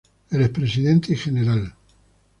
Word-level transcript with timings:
El 0.31 0.41
expresidente 0.41 1.13
y 1.13 1.15
Gral. 1.15 1.75